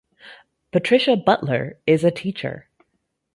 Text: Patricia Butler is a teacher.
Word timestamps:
Patricia 0.71 1.15
Butler 1.15 1.77
is 1.85 2.03
a 2.03 2.09
teacher. 2.09 2.67